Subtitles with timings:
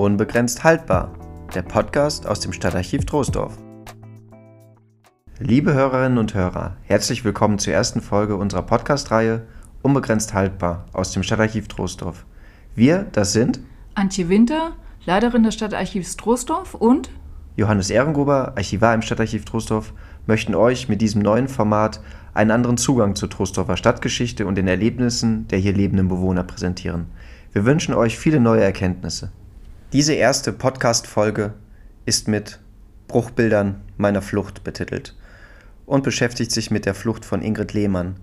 [0.00, 1.12] Unbegrenzt haltbar,
[1.54, 3.58] der Podcast aus dem Stadtarchiv Troisdorf.
[5.38, 9.46] Liebe Hörerinnen und Hörer, herzlich willkommen zur ersten Folge unserer Podcast-Reihe
[9.82, 12.24] Unbegrenzt haltbar aus dem Stadtarchiv Troisdorf.
[12.74, 13.60] Wir, das sind
[13.94, 14.72] Antje Winter,
[15.04, 17.10] Leiterin des Stadtarchivs Troisdorf und
[17.56, 19.92] Johannes Ehrengruber, Archivar im Stadtarchiv Troisdorf,
[20.26, 22.00] möchten euch mit diesem neuen Format
[22.32, 27.08] einen anderen Zugang zur Troisdorfer Stadtgeschichte und den Erlebnissen der hier lebenden Bewohner präsentieren.
[27.52, 29.32] Wir wünschen euch viele neue Erkenntnisse.
[29.92, 31.54] Diese erste Podcast-Folge
[32.06, 32.60] ist mit
[33.08, 35.16] Bruchbildern meiner Flucht betitelt
[35.84, 38.20] und beschäftigt sich mit der Flucht von Ingrid Lehmann,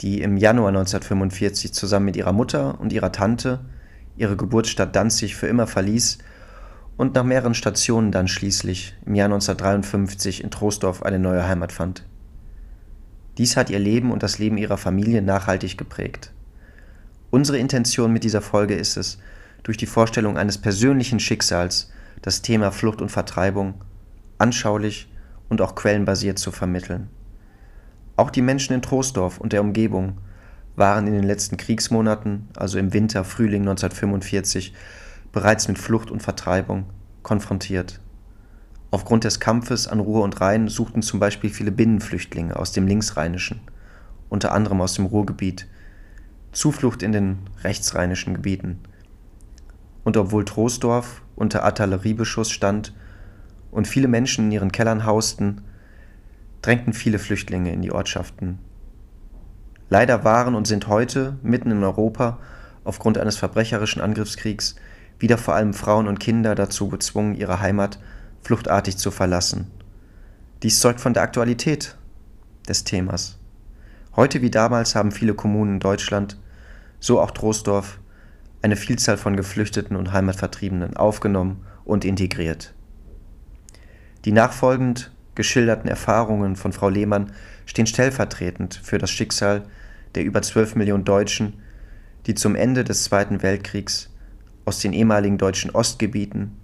[0.00, 3.60] die im Januar 1945 zusammen mit ihrer Mutter und ihrer Tante
[4.16, 6.16] ihre Geburtsstadt Danzig für immer verließ
[6.96, 12.06] und nach mehreren Stationen dann schließlich im Jahr 1953 in Troisdorf eine neue Heimat fand.
[13.36, 16.32] Dies hat ihr Leben und das Leben ihrer Familie nachhaltig geprägt.
[17.30, 19.18] Unsere Intention mit dieser Folge ist es,
[19.62, 21.90] durch die Vorstellung eines persönlichen Schicksals
[22.22, 23.74] das Thema Flucht und Vertreibung
[24.38, 25.10] anschaulich
[25.48, 27.08] und auch quellenbasiert zu vermitteln.
[28.16, 30.18] Auch die Menschen in Troisdorf und der Umgebung
[30.76, 34.74] waren in den letzten Kriegsmonaten, also im Winter, Frühling 1945,
[35.32, 36.86] bereits mit Flucht und Vertreibung
[37.22, 38.00] konfrontiert.
[38.90, 43.60] Aufgrund des Kampfes an Ruhr und Rhein suchten zum Beispiel viele Binnenflüchtlinge aus dem Linksrheinischen,
[44.28, 45.66] unter anderem aus dem Ruhrgebiet,
[46.52, 48.80] Zuflucht in den rechtsrheinischen Gebieten.
[50.04, 52.94] Und obwohl Troisdorf unter Artilleriebeschuss stand
[53.70, 55.62] und viele Menschen in ihren Kellern hausten,
[56.62, 58.58] drängten viele Flüchtlinge in die Ortschaften.
[59.88, 62.38] Leider waren und sind heute mitten in Europa
[62.84, 64.76] aufgrund eines verbrecherischen Angriffskriegs
[65.18, 67.98] wieder vor allem Frauen und Kinder dazu gezwungen, ihre Heimat
[68.42, 69.70] fluchtartig zu verlassen.
[70.62, 71.96] Dies zeugt von der Aktualität
[72.68, 73.38] des Themas.
[74.16, 76.38] Heute wie damals haben viele Kommunen in Deutschland,
[77.00, 77.98] so auch Troisdorf,
[78.62, 82.74] eine Vielzahl von Geflüchteten und Heimatvertriebenen aufgenommen und integriert.
[84.24, 87.32] Die nachfolgend geschilderten Erfahrungen von Frau Lehmann
[87.64, 89.62] stehen stellvertretend für das Schicksal
[90.14, 91.54] der über 12 Millionen Deutschen,
[92.26, 94.10] die zum Ende des Zweiten Weltkriegs
[94.64, 96.60] aus den ehemaligen deutschen Ostgebieten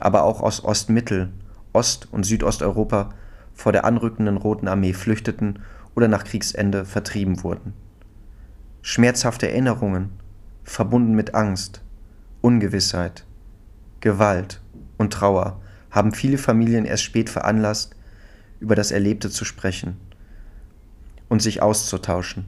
[0.00, 1.30] aber auch aus Ostmittel-,
[1.72, 3.10] Ost- und Südosteuropa
[3.54, 5.60] vor der anrückenden Roten Armee flüchteten
[5.94, 7.72] oder nach Kriegsende vertrieben wurden.
[8.82, 10.10] Schmerzhafte Erinnerungen,
[10.66, 11.80] verbunden mit Angst,
[12.42, 13.24] Ungewissheit,
[14.00, 14.60] Gewalt
[14.98, 15.60] und Trauer,
[15.90, 17.94] haben viele Familien erst spät veranlasst,
[18.60, 19.96] über das Erlebte zu sprechen
[21.28, 22.46] und sich auszutauschen.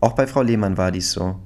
[0.00, 1.40] Auch bei Frau Lehmann war dies so.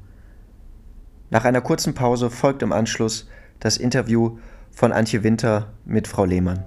[1.31, 3.29] Nach einer kurzen Pause folgt im Anschluss
[3.61, 4.39] das Interview
[4.71, 6.65] von Antje Winter mit Frau Lehmann.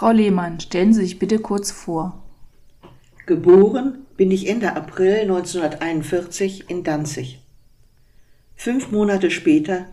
[0.00, 2.22] Frau Lehmann, stellen Sie sich bitte kurz vor.
[3.26, 7.38] Geboren bin ich Ende April 1941 in Danzig.
[8.54, 9.88] Fünf Monate später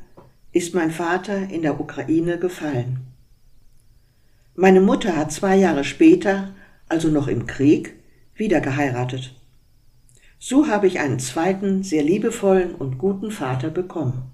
[0.54, 3.02] ist mein Vater in der Ukraine gefallen.
[4.56, 6.56] Meine Mutter hat zwei Jahre später,
[6.88, 7.96] also noch im Krieg,
[8.34, 9.36] wieder geheiratet.
[10.40, 14.27] So habe ich einen zweiten, sehr liebevollen und guten Vater bekommen.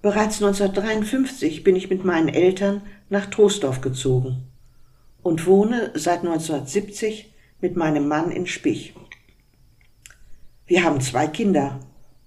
[0.00, 4.44] Bereits 1953 bin ich mit meinen Eltern nach Troisdorf gezogen
[5.22, 8.94] und wohne seit 1970 mit meinem Mann in Spich.
[10.66, 11.80] Wir haben zwei Kinder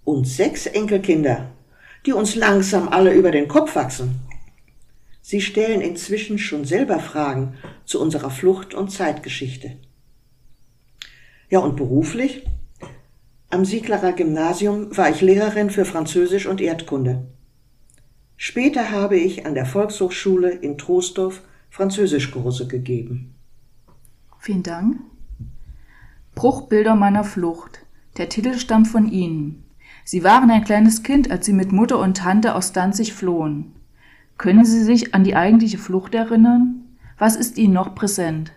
[0.04, 1.52] und sechs Enkelkinder,
[2.06, 4.20] die uns langsam alle über den Kopf wachsen.
[5.22, 7.56] Sie stellen inzwischen schon selber Fragen
[7.86, 9.78] zu unserer Flucht- und Zeitgeschichte.
[11.50, 12.46] Ja, und beruflich?
[13.50, 17.28] Am Sieglerer Gymnasium war ich Lehrerin für Französisch und Erdkunde.
[18.44, 23.36] Später habe ich an der Volkshochschule in Troisdorf Französischkurse gegeben.
[24.40, 25.00] Vielen Dank.
[26.34, 27.86] Bruchbilder meiner Flucht.
[28.18, 29.64] Der Titel stammt von Ihnen.
[30.06, 33.76] Sie waren ein kleines Kind, als Sie mit Mutter und Tante aus Danzig flohen.
[34.40, 36.86] Können Sie sich an die eigentliche Flucht erinnern?
[37.20, 38.54] Was ist Ihnen noch präsent?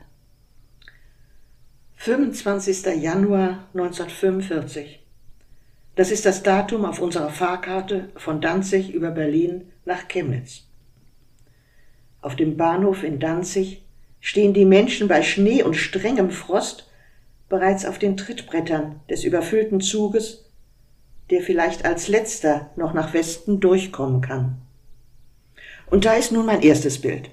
[1.96, 2.86] 25.
[3.02, 5.03] Januar 1945.
[5.96, 10.62] Das ist das Datum auf unserer Fahrkarte von Danzig über Berlin nach Chemnitz.
[12.20, 13.85] Auf dem Bahnhof in Danzig
[14.20, 16.91] stehen die Menschen bei Schnee und strengem Frost
[17.49, 20.50] bereits auf den Trittbrettern des überfüllten Zuges,
[21.31, 24.56] der vielleicht als letzter noch nach Westen durchkommen kann.
[25.91, 27.31] Und da ist nun mein erstes Bild.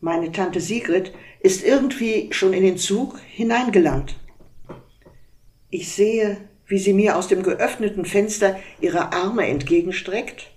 [0.00, 4.14] Meine Tante Sigrid ist irgendwie schon in den Zug hineingelangt.
[5.70, 10.50] Ich sehe, wie sie mir aus dem geöffneten Fenster ihre Arme entgegenstreckt.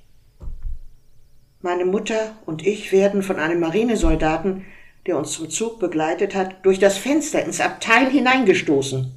[1.61, 4.65] Meine Mutter und ich werden von einem Marinesoldaten,
[5.05, 9.11] der uns zum Zug begleitet hat, durch das Fenster ins Abteil hineingestoßen.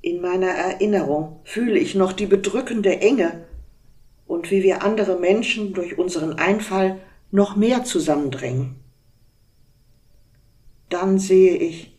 [0.00, 3.44] In meiner Erinnerung fühle ich noch die bedrückende Enge
[4.26, 8.76] und wie wir andere Menschen durch unseren Einfall noch mehr zusammendrängen.
[10.88, 11.95] Dann sehe ich,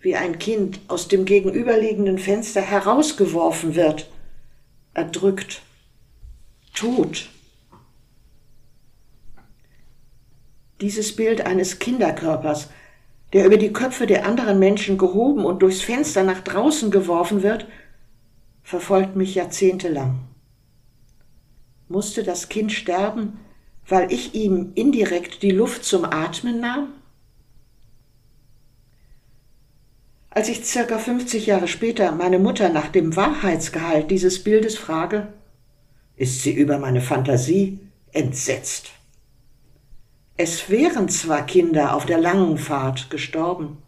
[0.00, 4.08] wie ein Kind aus dem gegenüberliegenden Fenster herausgeworfen wird,
[4.94, 5.62] erdrückt,
[6.74, 7.28] tot.
[10.80, 12.68] Dieses Bild eines Kinderkörpers,
[13.32, 17.66] der über die Köpfe der anderen Menschen gehoben und durchs Fenster nach draußen geworfen wird,
[18.62, 20.20] verfolgt mich jahrzehntelang.
[21.88, 23.40] Musste das Kind sterben,
[23.88, 26.92] weil ich ihm indirekt die Luft zum Atmen nahm?
[30.30, 35.32] Als ich circa 50 Jahre später meine Mutter nach dem Wahrheitsgehalt dieses Bildes frage,
[36.16, 37.80] ist sie über meine Fantasie
[38.12, 38.90] entsetzt.
[40.36, 43.78] Es wären zwar Kinder auf der langen Fahrt gestorben,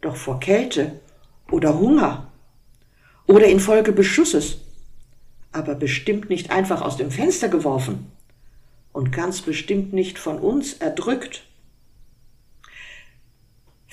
[0.00, 1.00] doch vor Kälte
[1.50, 2.32] oder Hunger
[3.26, 4.58] oder infolge Beschusses,
[5.52, 8.10] aber bestimmt nicht einfach aus dem Fenster geworfen
[8.92, 11.46] und ganz bestimmt nicht von uns erdrückt.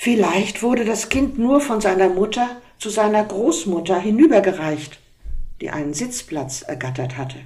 [0.03, 4.99] Vielleicht wurde das Kind nur von seiner Mutter zu seiner Großmutter hinübergereicht,
[5.61, 7.37] die einen Sitzplatz ergattert hatte.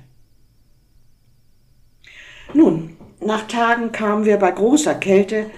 [2.54, 5.52] Nun, nach Tagen kamen wir bei großer Kälte,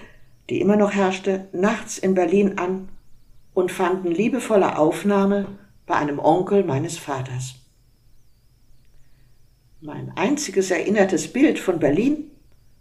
[0.50, 2.90] die immer noch herrschte, nachts in Berlin an
[3.54, 5.46] und fanden liebevolle Aufnahme
[5.86, 7.58] bei einem Onkel meines Vaters.
[9.82, 12.32] Mein einziges erinnertes Bild von Berlin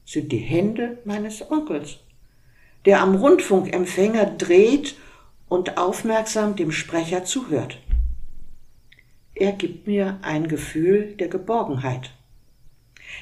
[0.07, 1.99] sind die Hände meines Onkels
[2.87, 4.97] der am Rundfunkempfänger dreht
[5.49, 7.79] und aufmerksam dem Sprecher zuhört.
[9.35, 12.13] Er gibt mir ein Gefühl der Geborgenheit.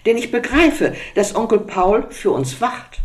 [0.06, 3.00] Denn ich begreife, dass Onkel Paul für uns wacht.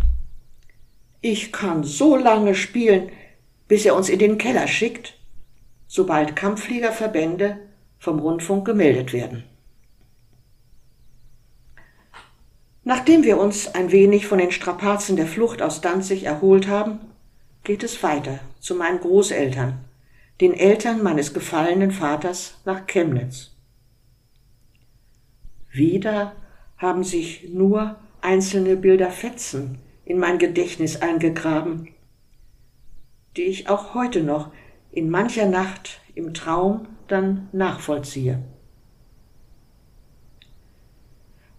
[1.22, 3.10] Ich kann so lange spielen,
[3.68, 5.18] bis er uns in den Keller schickt,
[5.88, 7.58] sobald Kampffliegerverbände
[7.98, 9.44] vom Rundfunk gemeldet werden.
[12.84, 17.00] Nachdem wir uns ein wenig von den Strapazen der Flucht aus Danzig erholt haben,
[17.64, 19.84] geht es weiter zu meinen Großeltern,
[20.42, 23.52] den Eltern meines gefallenen Vaters nach Chemnitz.
[25.72, 26.36] Wieder
[26.78, 31.90] haben sich nur einzelne Bilderfetzen in mein Gedächtnis eingegraben,
[33.38, 34.52] die ich auch heute noch
[34.92, 38.42] in mancher Nacht im Traum dann nachvollziehe.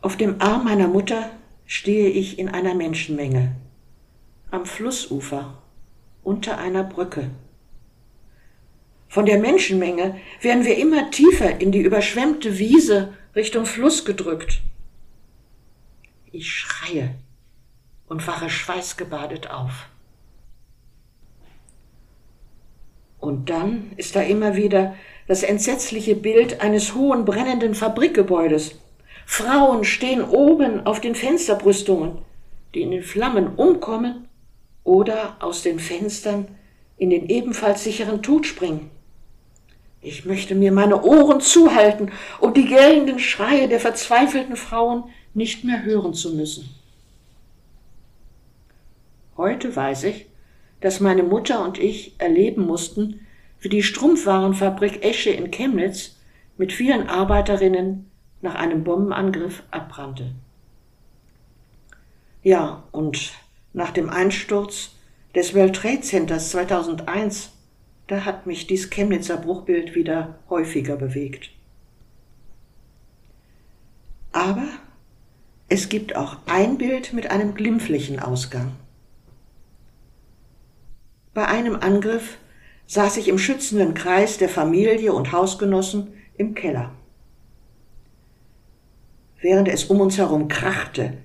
[0.03, 1.31] Auf dem Arm meiner Mutter
[1.67, 3.55] stehe ich in einer Menschenmenge,
[4.51, 5.59] am Flussufer,
[6.23, 7.31] unter einer Brücke.
[9.09, 14.63] Von der Menschenmenge werden wir immer tiefer in die überschwemmte Wiese Richtung Fluss gedrückt.
[16.33, 17.15] Ich schreie
[18.07, 19.89] und wache schweißgebadet auf.
[23.19, 24.95] Und dann ist da immer wieder
[25.29, 28.81] das entsetzliche Bild eines hohen brennenden Fabrikgebäudes
[29.33, 32.19] Frauen stehen oben auf den Fensterbrüstungen,
[32.75, 34.27] die in den Flammen umkommen
[34.83, 36.49] oder aus den Fenstern
[36.99, 38.91] in den ebenfalls sicheren Tod springen.
[40.03, 45.85] Ich möchte mir meine Ohren zuhalten, um die gellenden Schreie der verzweifelten Frauen nicht mehr
[45.85, 46.69] hören zu müssen.
[49.37, 50.27] Heute weiß ich,
[50.81, 53.25] dass meine Mutter und ich erleben mussten,
[53.61, 56.17] wie die Strumpfwarenfabrik Esche in Chemnitz
[56.59, 58.10] mit vielen Arbeiterinnen
[58.43, 60.33] nach einem Bombenangriff abbrannte.
[62.43, 63.33] Ja, und
[63.73, 64.93] nach dem Einsturz
[65.35, 67.53] des World Trade Centers 2001,
[68.07, 71.51] da hat mich dies Chemnitzer Bruchbild wieder häufiger bewegt.
[74.33, 74.69] Aber
[75.69, 78.73] es gibt auch ein Bild mit einem glimpflichen Ausgang.
[81.35, 82.39] Bei einem Angriff
[82.87, 86.91] saß ich im schützenden Kreis der Familie und Hausgenossen im Keller
[89.41, 91.19] während es um uns herum krachte,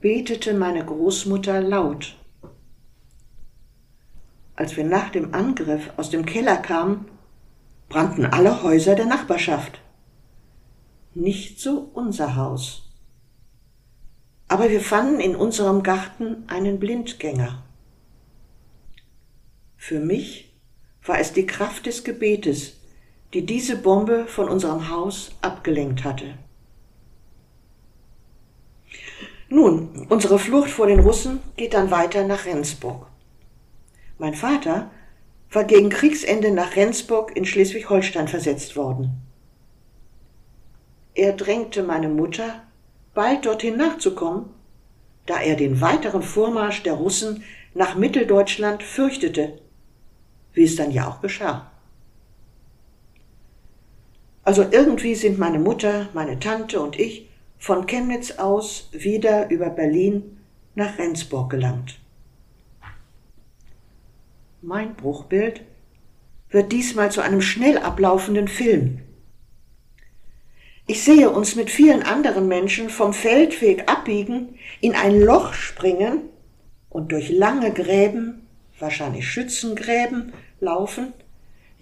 [0.00, 2.16] betete meine Großmutter laut.
[4.56, 7.06] Als wir nach dem Angriff aus dem Keller kamen,
[7.88, 9.80] brannten alle Häuser der Nachbarschaft.
[11.14, 12.92] Nicht so unser Haus.
[14.48, 17.62] Aber wir fanden in unserem Garten einen Blindgänger.
[19.76, 20.52] Für mich
[21.04, 22.74] war es die Kraft des Gebetes,
[23.32, 26.34] die diese Bombe von unserem Haus abgelenkt hatte.
[29.52, 33.06] Nun, unsere Flucht vor den Russen geht dann weiter nach Rendsburg.
[34.16, 34.92] Mein Vater
[35.50, 39.22] war gegen Kriegsende nach Rendsburg in Schleswig-Holstein versetzt worden.
[41.14, 42.62] Er drängte meine Mutter,
[43.12, 44.50] bald dorthin nachzukommen,
[45.26, 47.42] da er den weiteren Vormarsch der Russen
[47.74, 49.58] nach Mitteldeutschland fürchtete,
[50.52, 51.72] wie es dann ja auch geschah.
[54.44, 57.29] Also irgendwie sind meine Mutter, meine Tante und ich
[57.60, 60.38] von Chemnitz aus wieder über Berlin
[60.74, 62.00] nach Rendsburg gelangt.
[64.62, 65.60] Mein Bruchbild
[66.48, 69.02] wird diesmal zu einem schnell ablaufenden Film.
[70.86, 76.22] Ich sehe uns mit vielen anderen Menschen vom Feldweg abbiegen, in ein Loch springen
[76.88, 78.46] und durch lange Gräben,
[78.78, 81.12] wahrscheinlich Schützengräben, laufen,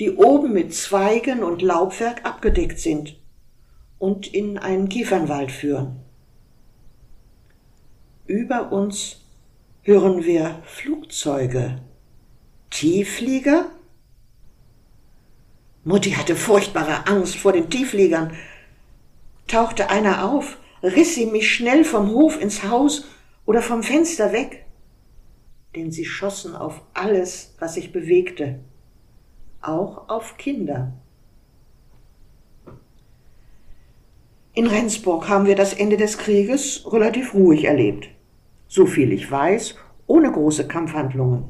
[0.00, 3.16] die oben mit Zweigen und Laubwerk abgedeckt sind
[3.98, 5.96] und in einen Kiefernwald führen.
[8.26, 9.20] Über uns
[9.82, 11.80] hören wir Flugzeuge,
[12.70, 13.70] Tiefflieger.
[15.84, 18.36] Mutti hatte furchtbare Angst vor den Tieffliegern.
[19.46, 23.06] Tauchte einer auf, riss sie mich schnell vom Hof ins Haus
[23.46, 24.66] oder vom Fenster weg,
[25.74, 28.60] denn sie schossen auf alles, was sich bewegte,
[29.62, 30.92] auch auf Kinder.
[34.58, 38.08] In Rendsburg haben wir das Ende des Krieges relativ ruhig erlebt.
[38.66, 39.76] So viel ich weiß,
[40.08, 41.44] ohne große Kampfhandlungen.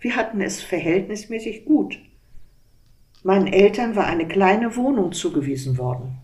[0.00, 2.00] Wir hatten es verhältnismäßig gut.
[3.22, 6.18] Meinen Eltern war eine kleine Wohnung zugewiesen worden.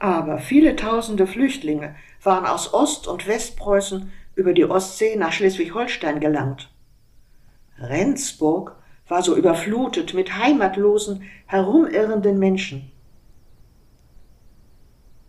[0.00, 6.68] Aber viele tausende Flüchtlinge waren aus Ost- und Westpreußen über die Ostsee nach Schleswig-Holstein gelangt.
[7.78, 8.74] Rendsburg
[9.06, 12.90] war so überflutet mit heimatlosen, herumirrenden Menschen.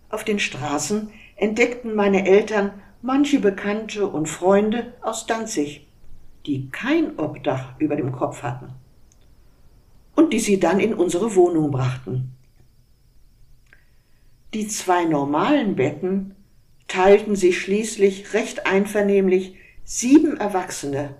[0.09, 2.71] Auf den Straßen entdeckten meine Eltern
[3.01, 5.87] manche Bekannte und Freunde aus Danzig,
[6.45, 8.69] die kein Obdach über dem Kopf hatten
[10.15, 12.31] und die sie dann in unsere Wohnung brachten.
[14.53, 16.35] Die zwei normalen Betten
[16.87, 21.15] teilten sich schließlich recht einvernehmlich sieben Erwachsene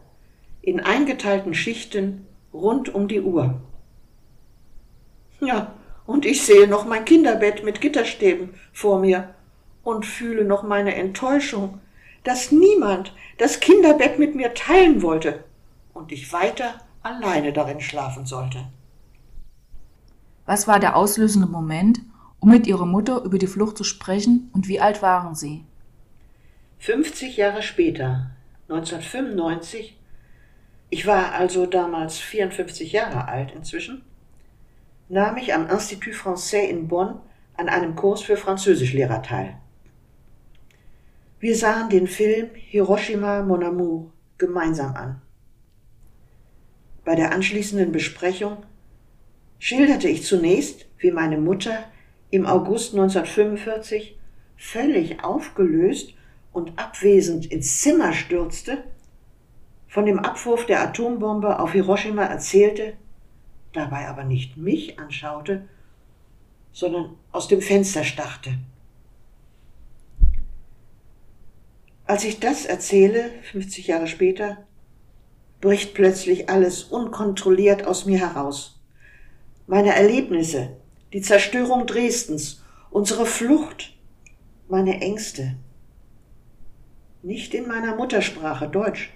[0.62, 3.62] in eingeteilten Schichten rund um die Uhr.
[5.40, 5.77] Ja,
[6.08, 9.36] und ich sehe noch mein Kinderbett mit Gitterstäben vor mir
[9.84, 11.80] und fühle noch meine Enttäuschung,
[12.24, 15.44] dass niemand das Kinderbett mit mir teilen wollte
[15.94, 18.68] und ich weiter alleine darin schlafen sollte.
[20.46, 22.00] Was war der auslösende Moment,
[22.40, 25.66] um mit Ihrer Mutter über die Flucht zu sprechen und wie alt waren Sie?
[26.80, 28.32] 50 Jahre später,
[28.70, 29.98] 1995,
[30.90, 34.04] ich war also damals 54 Jahre alt inzwischen,
[35.10, 37.20] nahm ich am Institut Français in Bonn
[37.56, 39.58] an einem Kurs für Französischlehrer teil.
[41.40, 45.22] Wir sahen den Film Hiroshima Mon Amour gemeinsam an.
[47.06, 48.58] Bei der anschließenden Besprechung
[49.60, 51.86] schilderte ich zunächst, wie meine Mutter
[52.30, 54.18] im August 1945
[54.58, 56.14] völlig aufgelöst
[56.52, 58.84] und abwesend ins Zimmer stürzte,
[59.88, 62.94] von dem Abwurf der Atombombe auf Hiroshima erzählte
[63.78, 65.68] dabei aber nicht mich anschaute,
[66.72, 68.58] sondern aus dem Fenster starrte.
[72.06, 74.58] Als ich das erzähle, 50 Jahre später,
[75.60, 78.80] bricht plötzlich alles unkontrolliert aus mir heraus.
[79.66, 80.78] Meine Erlebnisse,
[81.14, 83.94] die Zerstörung Dresdens, unsere Flucht,
[84.70, 85.58] meine Ängste.
[87.24, 89.12] Nicht in meiner Muttersprache Deutsch,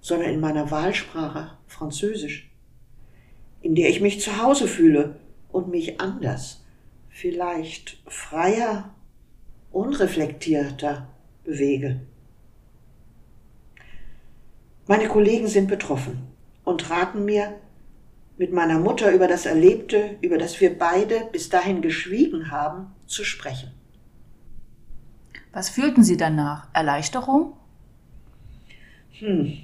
[0.00, 2.47] sondern in meiner Wahlsprache Französisch
[3.60, 5.16] in der ich mich zu Hause fühle
[5.50, 6.64] und mich anders,
[7.08, 8.94] vielleicht freier,
[9.72, 11.08] unreflektierter
[11.44, 12.00] bewege.
[14.86, 16.28] Meine Kollegen sind betroffen
[16.64, 17.58] und raten mir,
[18.38, 23.24] mit meiner Mutter über das Erlebte, über das wir beide bis dahin geschwiegen haben, zu
[23.24, 23.72] sprechen.
[25.52, 26.68] Was fühlten Sie danach?
[26.72, 27.54] Erleichterung?
[29.18, 29.58] Hm.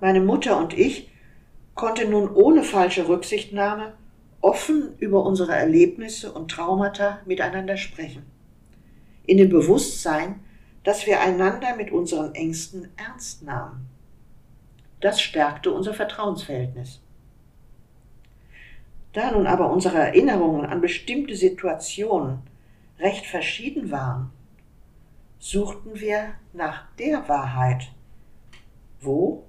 [0.00, 1.09] Meine Mutter und ich
[1.80, 3.94] konnte nun ohne falsche Rücksichtnahme
[4.42, 8.26] offen über unsere Erlebnisse und Traumata miteinander sprechen.
[9.24, 10.40] In dem Bewusstsein,
[10.84, 13.88] dass wir einander mit unseren Ängsten ernst nahmen.
[15.00, 17.00] Das stärkte unser Vertrauensverhältnis.
[19.14, 22.40] Da nun aber unsere Erinnerungen an bestimmte Situationen
[22.98, 24.30] recht verschieden waren,
[25.38, 27.90] suchten wir nach der Wahrheit.
[29.00, 29.44] Wo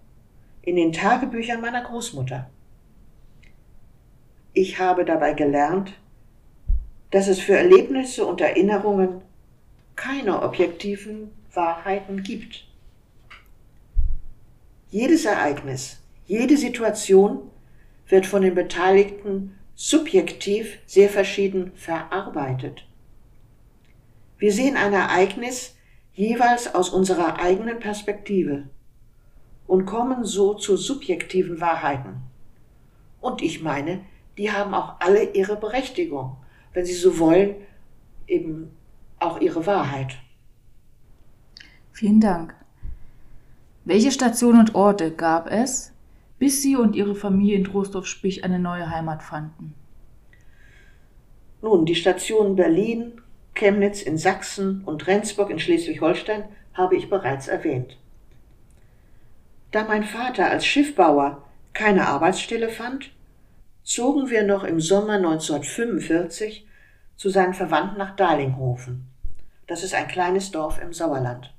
[0.61, 2.49] in den Tagebüchern meiner Großmutter.
[4.53, 5.93] Ich habe dabei gelernt,
[7.09, 9.21] dass es für Erlebnisse und Erinnerungen
[9.95, 12.65] keine objektiven Wahrheiten gibt.
[14.89, 16.01] Jedes Ereignis,
[16.31, 17.51] Jede Situation
[18.07, 22.87] wird von den Beteiligten subjektiv sehr verschieden verarbeitet.
[24.37, 25.75] Wir sehen ein Ereignis
[26.13, 28.69] jeweils aus unserer eigenen Perspektive
[29.67, 32.21] und kommen so zu subjektiven Wahrheiten.
[33.19, 34.01] Und ich meine,
[34.37, 36.37] die haben auch alle ihre Berechtigung,
[36.73, 37.55] wenn sie so wollen,
[38.27, 38.71] eben
[39.19, 40.17] auch ihre Wahrheit.
[41.91, 42.55] Vielen Dank.
[43.85, 45.91] Welche Stationen und Orte gab es,
[46.39, 49.75] bis Sie und Ihre Familie in Trostorf-Spich eine neue Heimat fanden?
[51.61, 53.21] Nun, die Stationen Berlin,
[53.53, 57.97] Chemnitz in Sachsen und Rendsburg in Schleswig-Holstein habe ich bereits erwähnt.
[59.71, 63.11] Da mein Vater als Schiffbauer keine Arbeitsstelle fand,
[63.83, 66.67] zogen wir noch im Sommer 1945
[67.15, 69.07] zu seinen Verwandten nach Dahlinghofen.
[69.67, 71.53] Das ist ein kleines Dorf im Sauerland.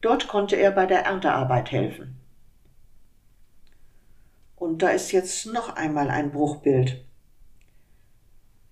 [0.00, 2.18] Dort konnte er bei der Erntearbeit helfen.
[4.56, 7.04] Und da ist jetzt noch einmal ein Bruchbild.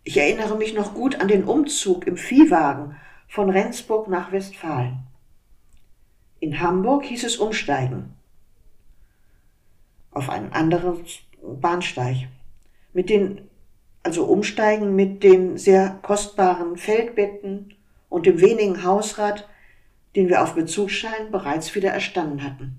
[0.04, 2.96] Ich erinnere mich noch gut an den Umzug im Viehwagen
[3.28, 5.02] von Rendsburg nach Westfalen.
[6.40, 8.14] In Hamburg hieß es umsteigen
[10.12, 11.04] auf einen anderen
[11.42, 12.28] Bahnsteig.
[12.92, 13.48] Mit den,
[14.02, 17.74] also umsteigen mit den sehr kostbaren Feldbetten
[18.08, 19.48] und dem wenigen Hausrat,
[20.14, 22.78] den wir auf Bezugsschein bereits wieder erstanden hatten.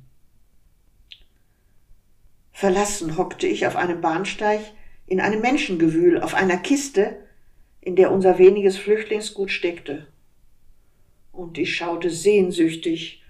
[2.52, 4.62] Verlassen hockte ich auf einem Bahnsteig
[5.08, 7.18] in einem Menschengewühl auf einer Kiste,
[7.82, 10.08] in der unser weniges Flüchtlingsgut steckte.
[11.32, 13.22] Und ich schaute sehnsüchtig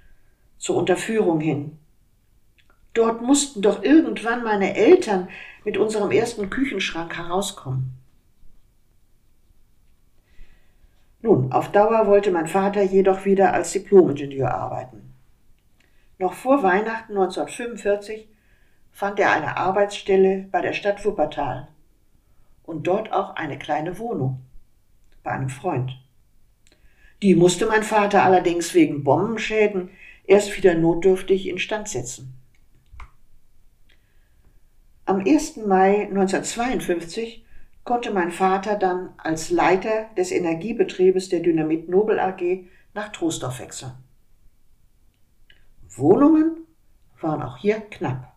[0.57, 1.79] zur Unterführung hin.
[2.94, 5.30] Dort mussten doch irgendwann meine Eltern
[5.64, 7.98] mit unserem ersten Küchenschrank herauskommen.
[11.22, 15.14] Nun, auf Dauer wollte mein Vater jedoch wieder als Diplomingenieur arbeiten.
[16.20, 18.27] Noch vor Weihnachten 1945
[18.92, 21.70] fand er eine Arbeitsstelle bei der Stadt Wuppertal
[22.64, 24.42] und dort auch eine kleine Wohnung
[25.24, 25.98] bei einem Freund.
[27.22, 29.90] Die musste mein Vater allerdings wegen Bombenschäden
[30.25, 32.43] erst wieder notdürftig instand setzen.
[35.14, 35.58] Am 1.
[35.68, 37.46] Mai 1952
[37.84, 43.92] konnte mein Vater dann als Leiter des Energiebetriebes der Dynamit Nobel AG nach Troisdorf wechseln.
[45.88, 46.66] Wohnungen
[47.22, 48.34] waren auch hier knapp.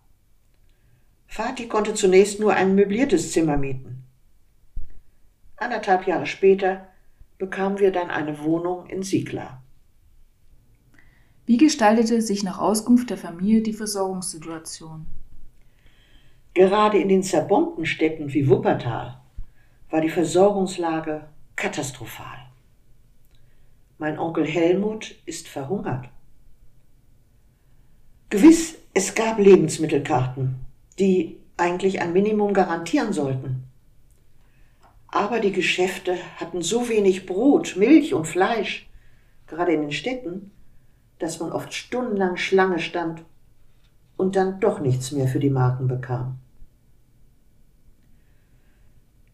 [1.28, 4.04] Vati konnte zunächst nur ein möbliertes Zimmer mieten.
[5.56, 6.88] Anderthalb Jahre später
[7.38, 9.62] bekamen wir dann eine Wohnung in Siegler.
[11.46, 15.06] Wie gestaltete sich nach Auskunft der Familie die Versorgungssituation?
[16.56, 19.20] Gerade in den zerbombten Städten wie Wuppertal
[19.90, 22.38] war die Versorgungslage katastrophal.
[23.98, 26.08] Mein Onkel Helmut ist verhungert.
[28.30, 30.54] Gewiss, es gab Lebensmittelkarten,
[30.98, 33.64] die eigentlich ein Minimum garantieren sollten.
[35.08, 38.88] Aber die Geschäfte hatten so wenig Brot, Milch und Fleisch,
[39.46, 40.52] gerade in den Städten,
[41.18, 43.26] dass man oft stundenlang Schlange stand
[44.16, 46.38] und dann doch nichts mehr für die Marken bekam.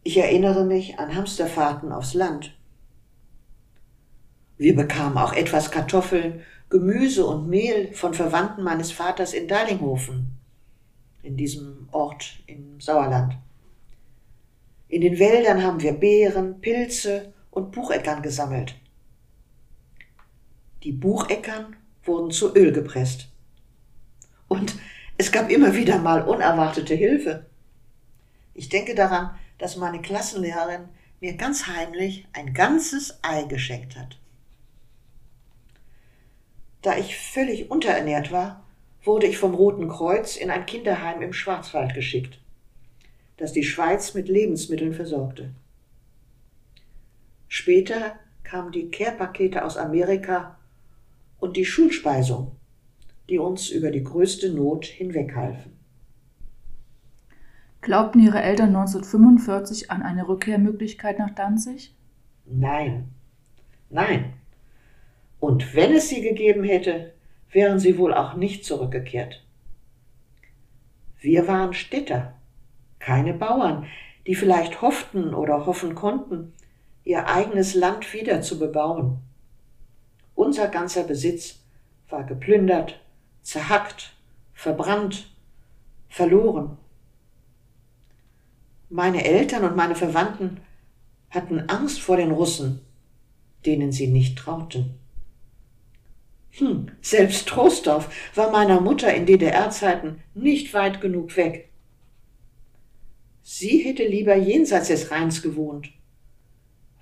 [0.04, 2.56] Ich erinnere mich an Hamsterfahrten aufs Land.
[4.58, 10.38] Wir bekamen auch etwas Kartoffeln, Gemüse und Mehl von Verwandten meines Vaters in Darlinghofen,
[11.22, 13.36] in diesem Ort im Sauerland.
[14.88, 18.74] In den Wäldern haben wir Beeren, Pilze und Bucheckern gesammelt.
[20.82, 23.28] Die Bucheckern wurden zu Öl gepresst.
[24.48, 24.74] Und
[25.16, 27.46] es gab immer wieder mal unerwartete Hilfe.
[28.54, 30.88] Ich denke daran, dass meine Klassenlehrerin
[31.20, 34.18] mir ganz heimlich ein ganzes Ei geschenkt hat.
[36.82, 38.64] Da ich völlig unterernährt war,
[39.04, 42.40] wurde ich vom Roten Kreuz in ein Kinderheim im Schwarzwald geschickt,
[43.36, 45.50] das die Schweiz mit Lebensmitteln versorgte.
[47.48, 50.58] Später kamen die Care-Pakete aus Amerika
[51.38, 52.56] und die Schulspeisung,
[53.28, 55.81] die uns über die größte Not hinweghalfen.
[57.82, 61.92] Glaubten Ihre Eltern 1945 an eine Rückkehrmöglichkeit nach Danzig?
[62.46, 63.08] Nein,
[63.90, 64.34] nein.
[65.40, 67.12] Und wenn es sie gegeben hätte,
[67.50, 69.44] wären sie wohl auch nicht zurückgekehrt.
[71.18, 72.34] Wir waren Städter,
[73.00, 73.86] keine Bauern,
[74.28, 76.52] die vielleicht hofften oder hoffen konnten,
[77.02, 79.18] ihr eigenes Land wieder zu bebauen.
[80.36, 81.64] Unser ganzer Besitz
[82.08, 83.00] war geplündert,
[83.42, 84.12] zerhackt,
[84.54, 85.34] verbrannt,
[86.08, 86.78] verloren.
[88.92, 90.60] Meine Eltern und meine Verwandten
[91.30, 92.82] hatten Angst vor den Russen,
[93.64, 94.98] denen sie nicht trauten.
[96.50, 101.70] Hm, selbst Trostorf war meiner Mutter in DDR-Zeiten nicht weit genug weg.
[103.42, 105.90] Sie hätte lieber jenseits des Rheins gewohnt,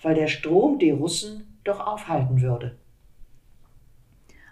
[0.00, 2.78] weil der Strom die Russen doch aufhalten würde.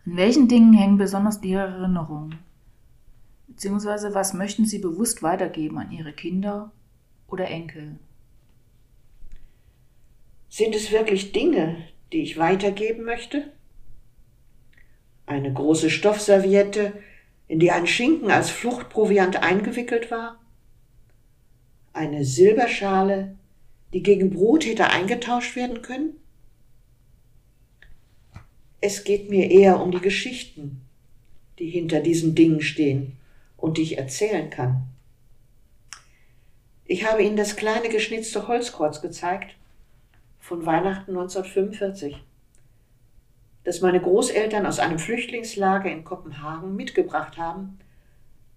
[0.04, 2.40] An welchen Dingen hängen besonders Ihre Erinnerungen?
[3.46, 6.72] Beziehungsweise was möchten Sie bewusst weitergeben an Ihre Kinder
[7.28, 7.98] oder Enkel?
[10.48, 13.52] Sind es wirklich Dinge, die ich weitergeben möchte?
[15.26, 16.94] Eine große Stoffserviette,
[17.46, 20.40] in die ein Schinken als Fluchtproviant eingewickelt war?
[21.92, 23.36] Eine Silberschale,
[23.92, 26.14] die gegen Brot hätte eingetauscht werden können?
[28.80, 30.82] Es geht mir eher um die Geschichten,
[31.58, 33.16] die hinter diesen Dingen stehen
[33.56, 34.84] und die ich erzählen kann.
[36.90, 39.54] Ich habe Ihnen das kleine geschnitzte Holzkreuz gezeigt
[40.40, 42.16] von Weihnachten 1945,
[43.64, 47.78] das meine Großeltern aus einem Flüchtlingslager in Kopenhagen mitgebracht haben,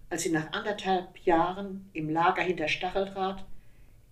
[0.08, 3.44] als sie nach anderthalb Jahren im Lager hinter Stacheldraht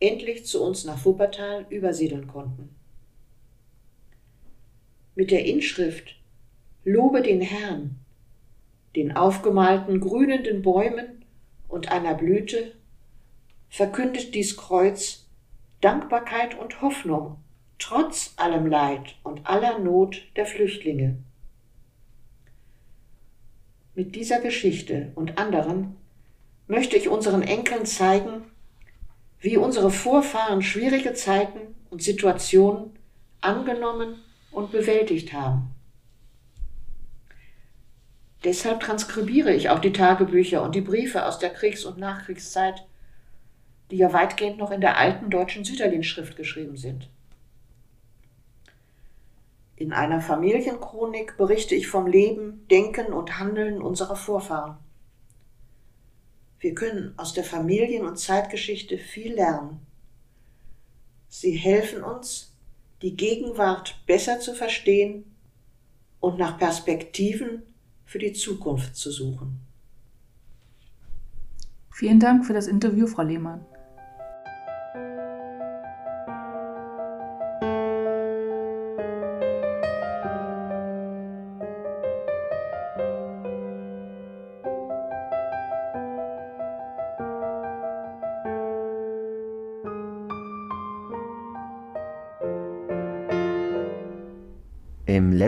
[0.01, 2.75] endlich zu uns nach Wuppertal übersiedeln konnten.
[5.15, 6.15] Mit der Inschrift
[6.85, 7.99] Lobe den Herrn,
[8.95, 11.25] den aufgemalten grünenden Bäumen
[11.69, 12.73] und einer Blüte,
[13.71, 15.27] verkündet dies Kreuz
[15.81, 17.39] Dankbarkeit und Hoffnung
[17.81, 21.17] trotz allem Leid und aller Not der Flüchtlinge.
[23.95, 25.97] Mit dieser Geschichte und anderen
[26.69, 28.45] möchte ich unseren Enkeln zeigen,
[29.41, 32.99] wie unsere Vorfahren schwierige Zeiten und Situationen
[33.41, 34.21] angenommen
[34.53, 35.75] und bewältigt haben.
[38.45, 42.87] Deshalb transkribiere ich auch die Tagebücher und die Briefe aus der Kriegs- und Nachkriegszeit,
[43.91, 47.09] die ja weitgehend noch in der alten deutschen Süderlin-Schrift geschrieben sind.
[49.77, 54.77] In einer Familienchronik berichte ich vom Leben, Denken und Handeln unserer Vorfahren.
[56.59, 59.81] Wir können aus der Familien- und Zeitgeschichte viel lernen.
[61.29, 62.55] Sie helfen uns,
[63.01, 65.25] die Gegenwart besser zu verstehen
[66.21, 67.63] und nach Perspektiven
[68.05, 69.61] für die Zukunft zu suchen.
[71.91, 73.65] Vielen Dank für das Interview, Frau Lehmann.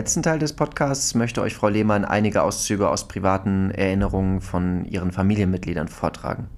[0.03, 5.13] Letzten Teil des Podcasts möchte euch Frau Lehmann einige Auszüge aus privaten Erinnerungen von ihren
[5.13, 6.49] Familienmitgliedern vortragen.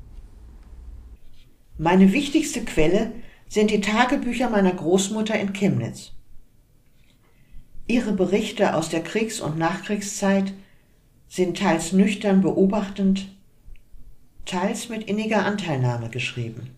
[1.78, 3.12] Meine wichtigste Quelle
[3.48, 6.14] sind die Tagebücher meiner Großmutter in Chemnitz.
[7.86, 10.52] Ihre Berichte aus der Kriegs- und Nachkriegszeit
[11.28, 13.30] sind teils nüchtern beobachtend,
[14.46, 16.76] teils mit inniger Anteilnahme geschrieben.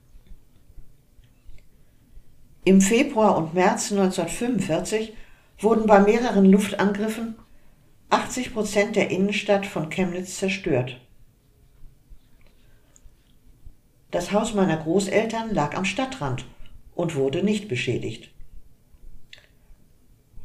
[2.65, 5.13] Im Februar und März 1945
[5.59, 7.35] wurden bei mehreren Luftangriffen
[8.09, 11.01] 80 Prozent der Innenstadt von Chemnitz zerstört.
[14.11, 16.45] Das Haus meiner Großeltern lag am Stadtrand
[16.95, 18.31] und wurde nicht beschädigt.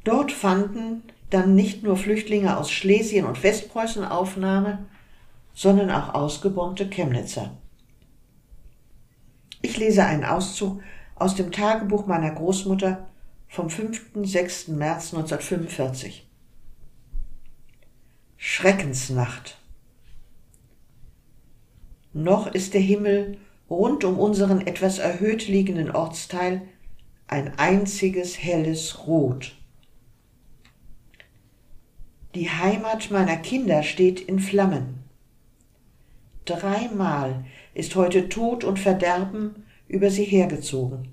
[0.04, 4.86] Dort fanden dann nicht nur Flüchtlinge aus Schlesien und Westpreußen Aufnahme,
[5.54, 7.56] sondern auch ausgebombte Chemnitzer.
[9.60, 10.82] Ich lese einen Auszug
[11.14, 13.06] aus dem Tagebuch meiner Großmutter
[13.52, 14.12] vom 5.
[14.14, 14.68] 6.
[14.68, 16.26] März 1945.
[18.38, 19.58] Schreckensnacht.
[22.14, 23.36] Noch ist der Himmel
[23.68, 26.62] rund um unseren etwas erhöht liegenden Ortsteil
[27.26, 29.54] ein einziges helles Rot.
[32.34, 35.04] Die Heimat meiner Kinder steht in Flammen.
[36.46, 41.12] Dreimal ist heute Tod und Verderben über sie hergezogen.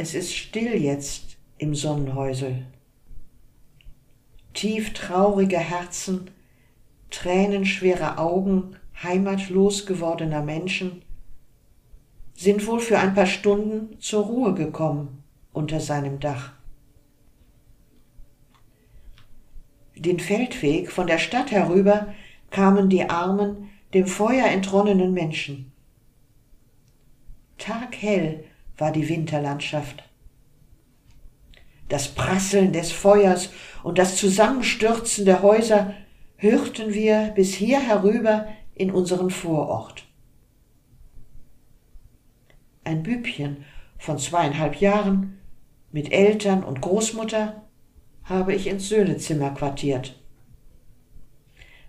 [0.00, 2.64] Es ist still jetzt im Sonnenhäusel.
[4.54, 6.30] Tief traurige Herzen,
[7.10, 11.02] tränenschwere Augen heimatlos gewordener Menschen
[12.36, 16.52] sind wohl für ein paar Stunden zur Ruhe gekommen unter seinem Dach.
[19.96, 22.14] Den Feldweg von der Stadt herüber
[22.50, 25.72] kamen die armen, dem Feuer entronnenen Menschen.
[27.58, 28.44] Taghell
[28.78, 30.04] war die Winterlandschaft.
[31.88, 33.50] Das Prasseln des Feuers
[33.82, 35.94] und das Zusammenstürzen der Häuser
[36.36, 40.04] hörten wir bis hier herüber in unseren Vorort.
[42.84, 43.64] Ein Bübchen
[43.98, 45.38] von zweieinhalb Jahren
[45.90, 47.62] mit Eltern und Großmutter
[48.24, 50.20] habe ich ins Söhnezimmer quartiert.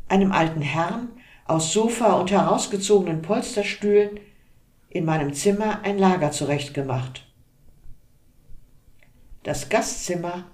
[0.07, 1.09] Einem alten Herrn
[1.45, 4.19] aus Sofa und herausgezogenen Polsterstühlen
[4.89, 7.25] in meinem Zimmer ein Lager zurechtgemacht.
[9.43, 10.45] Das Gastzimmer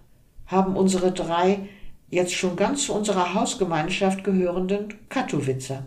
[0.45, 1.69] haben unsere drei
[2.09, 5.85] jetzt schon ganz zu unserer Hausgemeinschaft gehörenden Katowitzer.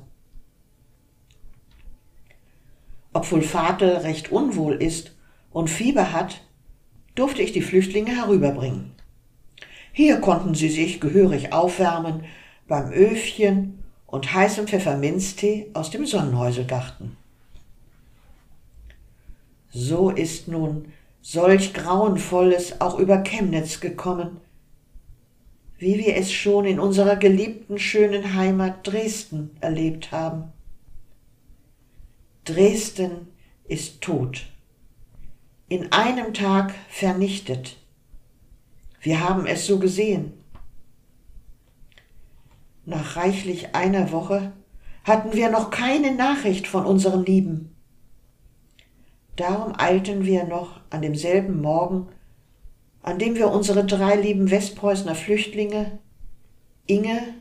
[3.12, 5.12] Obwohl Vater recht unwohl ist
[5.50, 6.42] und Fieber hat,
[7.14, 8.92] durfte ich die Flüchtlinge herüberbringen.
[9.92, 12.24] Hier konnten sie sich gehörig aufwärmen
[12.66, 17.17] beim Öfchen und heißem Pfefferminztee aus dem Sonnenhäuselgarten.
[19.70, 24.40] So ist nun solch Grauenvolles auch über Chemnitz gekommen,
[25.78, 30.52] wie wir es schon in unserer geliebten schönen Heimat Dresden erlebt haben.
[32.44, 33.28] Dresden
[33.64, 34.46] ist tot,
[35.68, 37.76] in einem Tag vernichtet.
[39.00, 40.32] Wir haben es so gesehen.
[42.86, 44.52] Nach reichlich einer Woche
[45.04, 47.76] hatten wir noch keine Nachricht von unseren Lieben.
[49.38, 52.08] Darum eilten wir noch an demselben Morgen,
[53.02, 56.00] an dem wir unsere drei lieben Westpreußner Flüchtlinge,
[56.86, 57.34] Inge,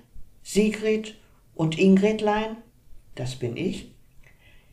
[0.44, 1.16] Sigrid
[1.56, 2.58] und Ingridlein,
[3.16, 3.92] das bin ich,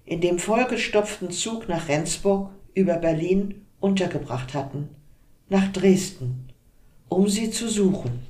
[0.04, 4.90] in dem vollgestopften Zug nach Rendsburg über Berlin untergebracht hatten,
[5.48, 6.52] nach Dresden,
[7.08, 8.20] um sie zu suchen.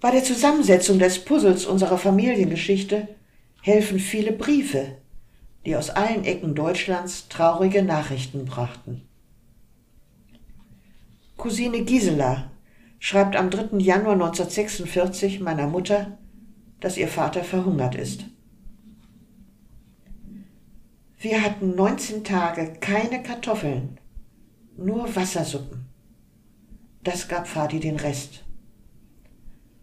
[0.00, 3.08] Bei der Zusammensetzung des Puzzles unserer Familiengeschichte
[3.60, 5.01] helfen viele Briefe,
[5.64, 9.02] die aus allen Ecken Deutschlands traurige Nachrichten brachten.
[11.36, 12.50] Cousine Gisela
[12.98, 13.78] schreibt am 3.
[13.78, 16.18] Januar 1946 meiner Mutter,
[16.80, 18.24] dass ihr Vater verhungert ist.
[21.18, 23.98] Wir hatten 19 Tage keine Kartoffeln,
[24.76, 25.86] nur Wassersuppen.
[27.04, 28.44] Das gab Vati den Rest.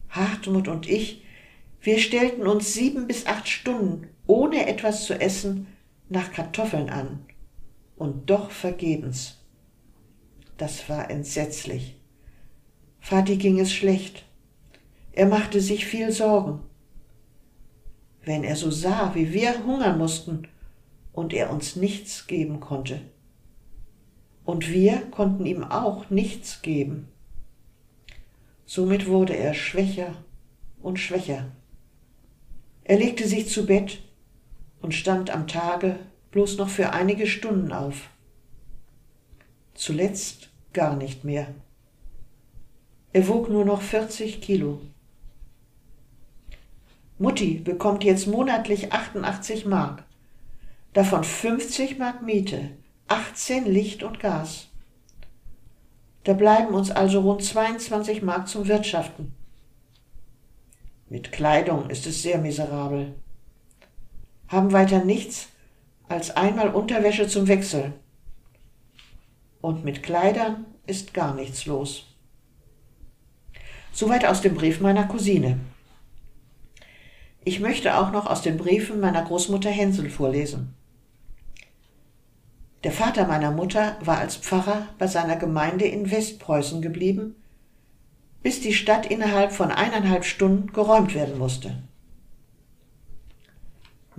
[0.10, 1.24] Hartmut und ich,
[1.82, 5.66] wir stellten uns sieben bis acht Stunden ohne etwas zu essen
[6.08, 7.26] nach Kartoffeln an
[7.96, 9.40] und doch vergebens.
[10.56, 12.00] Das war entsetzlich.
[13.00, 14.26] Vati ging es schlecht.
[15.14, 16.60] Er machte sich viel Sorgen.
[18.24, 20.48] Wenn er so sah, wie wir hungern mussten
[21.12, 23.02] und er uns nichts geben konnte.
[24.46, 27.08] Und wir konnten ihm auch nichts geben.
[28.68, 30.14] Somit wurde er schwächer
[30.84, 31.52] und schwächer.
[32.84, 34.04] Er legte sich zu Bett
[34.82, 36.00] und stand am Tage
[36.32, 38.10] bloß noch für einige Stunden auf.
[39.74, 41.48] Zuletzt gar nicht mehr.
[43.12, 44.82] Er wog nur noch 40 Kilo.
[47.18, 50.04] Mutti bekommt jetzt monatlich 88 Mark,
[50.94, 52.72] davon 50 Mark Miete,
[53.08, 54.68] 18 Licht und Gas.
[56.24, 59.34] Da bleiben uns also rund 22 Mark zum Wirtschaften.
[61.10, 63.16] Mit Kleidung ist es sehr miserabel
[64.50, 65.48] haben weiter nichts
[66.10, 67.94] als einmal Unterwäsche zum Wechseln.
[69.62, 72.08] Und mit Kleidern ist gar nichts los.
[73.94, 75.60] Soweit aus dem Brief meiner Cousine.
[77.46, 80.74] Ich möchte auch noch aus den Briefen meiner Großmutter Hänsel vorlesen.
[82.84, 87.36] Der Vater meiner Mutter war als Pfarrer bei seiner Gemeinde in Westpreußen geblieben,
[88.42, 91.84] bis die Stadt innerhalb von eineinhalb Stunden geräumt werden musste.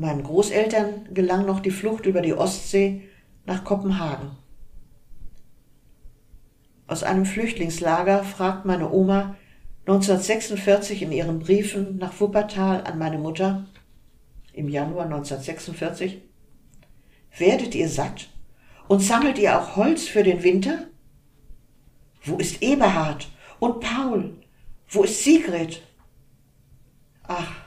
[0.00, 3.02] Meinen Großeltern gelang noch die Flucht über die Ostsee
[3.44, 4.30] nach Kopenhagen.
[6.86, 9.36] Aus einem Flüchtlingslager fragt meine Oma
[9.80, 13.66] 1946 in ihren Briefen nach Wuppertal an meine Mutter
[14.54, 16.22] im Januar 1946,
[17.36, 18.30] werdet ihr satt
[18.88, 20.86] und sammelt ihr auch Holz für den Winter?
[22.24, 24.34] Wo ist Eberhard und Paul?
[24.88, 25.82] Wo ist Sigrid?
[27.24, 27.59] Ach,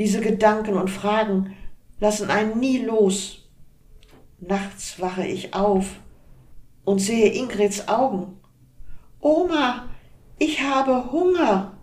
[0.00, 1.54] diese Gedanken und Fragen
[1.98, 3.50] lassen einen nie los.
[4.38, 6.00] Nachts wache ich auf
[6.86, 8.40] und sehe Ingrids Augen.
[9.20, 9.90] Oma,
[10.38, 11.76] ich habe Hunger.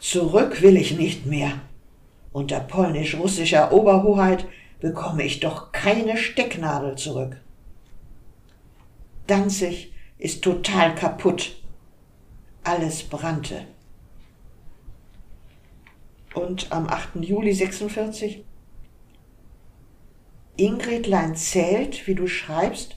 [0.00, 1.52] Zurück will ich nicht mehr.
[2.32, 4.46] Unter polnisch-russischer Oberhoheit
[4.80, 7.40] bekomme ich doch keine Stecknadel zurück.
[9.28, 11.54] Danzig ist total kaputt.
[12.64, 13.64] Alles brannte
[16.34, 17.16] und am 8.
[17.16, 18.44] Juli 46.
[20.56, 22.96] Ingridlein zählt, wie du schreibst,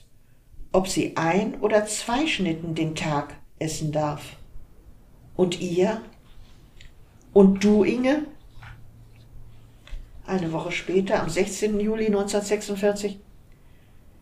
[0.72, 4.36] ob sie ein oder zwei Schnitten den Tag essen darf.
[5.34, 6.02] Und ihr?
[7.32, 8.26] Und du, Inge?
[10.26, 11.80] Eine Woche später, am 16.
[11.80, 13.18] Juli 1946.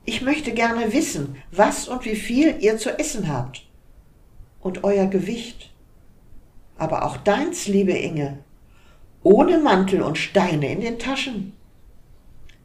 [0.04, 3.66] Ich möchte gerne wissen, was und wie viel ihr zu essen habt.
[4.60, 5.72] Und euer Gewicht.
[6.78, 8.38] Aber auch deins, liebe Inge.
[9.28, 11.52] Ohne Mantel und Steine in den Taschen.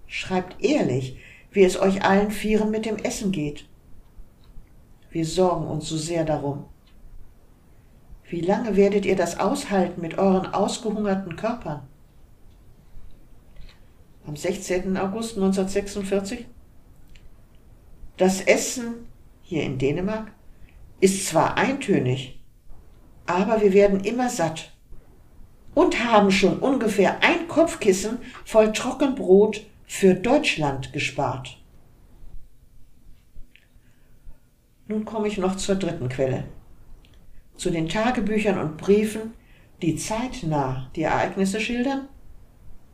[0.06, 1.17] Schreibt ehrlich,
[1.52, 3.65] wie es euch allen Vieren mit dem Essen geht.
[5.10, 6.65] Wir sorgen uns so sehr darum.
[8.30, 11.82] Wie lange werdet ihr das aushalten mit euren ausgehungerten Körpern?
[14.28, 14.97] Am 16.
[14.97, 16.45] August 1946?
[18.17, 19.08] Das Essen
[19.41, 20.32] hier in Dänemark
[21.00, 22.39] ist zwar eintönig,
[23.26, 24.70] aber wir werden immer satt
[25.73, 31.57] und haben schon ungefähr ein Kopfkissen voll Trockenbrot für Deutschland gespart.
[34.88, 36.45] Nun komme ich noch zur dritten Quelle.
[37.55, 39.34] Zu den Tagebüchern und Briefen,
[39.81, 42.07] die zeitnah die Ereignisse schildern,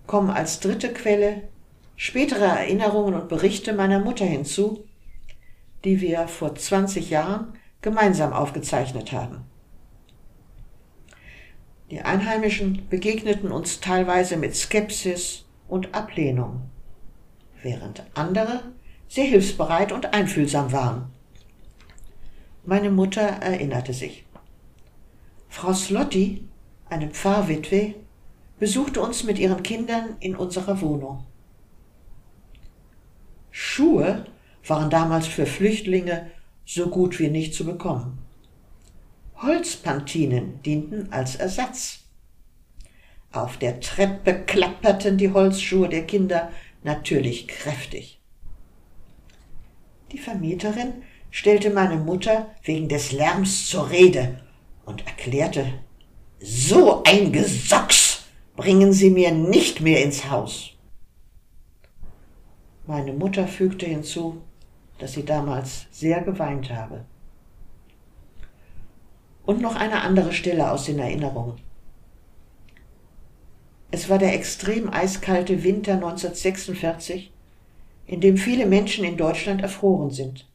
[0.06, 1.50] kommen als dritte Quelle
[1.96, 4.86] spätere Erinnerungen und Berichte meiner Mutter hinzu,
[5.84, 9.44] die wir vor 20 Jahren gemeinsam aufgezeichnet haben.
[11.90, 16.64] Die Einheimischen begegneten uns teilweise mit Skepsis und Ablehnung,
[17.64, 18.62] während andere
[19.08, 21.10] sehr hilfsbereit und einfühlsam waren.
[22.66, 24.26] Meine Mutter erinnerte sich.
[25.48, 26.46] Frau Slotti,
[26.90, 27.96] eine Pfarrwitwe,
[28.60, 31.26] besuchte uns mit ihren Kindern in unserer Wohnung.
[33.50, 34.26] Schuhe
[34.66, 36.30] waren damals für Flüchtlinge
[36.66, 38.27] so gut wie nicht zu bekommen.
[39.42, 42.00] Holzpantinen dienten als Ersatz.
[43.32, 46.52] Auf der Treppe klapperten die Holzschuhe der Kinder
[46.84, 48.20] natürlich kräftig.
[50.12, 54.40] Die Vermieterin stellte meine Mutter wegen des Lärms zur Rede
[54.86, 55.74] und erklärte,
[56.40, 58.24] so ein Gesocks
[58.56, 60.72] bringen Sie mir nicht mehr ins Haus.
[62.86, 64.42] Meine Mutter fügte hinzu,
[64.98, 67.06] dass sie damals sehr geweint habe.
[69.48, 71.56] Und noch eine andere Stelle aus den Erinnerungen.
[73.90, 77.32] Es war der extrem eiskalte Winter 1946,
[78.06, 80.50] in dem viele Menschen in Deutschland erfroren sind.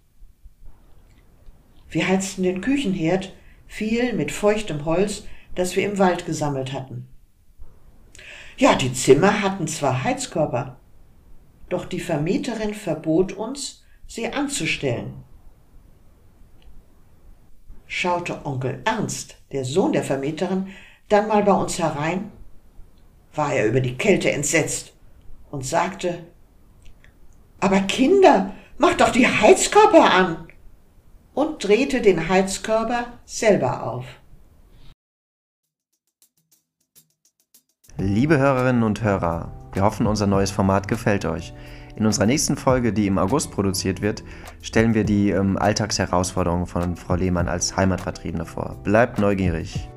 [1.88, 3.32] Wir heizten den Küchenherd
[3.66, 5.24] viel mit feuchtem Holz,
[5.54, 7.08] das wir im Wald gesammelt hatten.
[8.58, 10.78] Ja, die Zimmer hatten zwar Heizkörper,
[11.70, 15.24] doch die Vermieterin verbot uns, sie anzustellen.
[17.94, 20.68] Schaute Onkel Ernst, der Sohn der Vermieterin,
[21.10, 22.32] dann mal bei uns herein,
[23.34, 24.94] war er über die Kälte entsetzt
[25.50, 26.24] und sagte,
[27.60, 30.48] aber Kinder, macht doch die Heizkörper an
[31.34, 34.06] und drehte den Heizkörper selber auf.
[37.98, 41.52] Liebe Hörerinnen und Hörer, wir hoffen, unser neues Format gefällt euch.
[41.96, 44.24] In unserer nächsten Folge, die im August produziert wird,
[44.60, 48.76] stellen wir die ähm, Alltagsherausforderungen von Frau Lehmann als Heimatvertriebene vor.
[48.82, 49.88] Bleibt neugierig.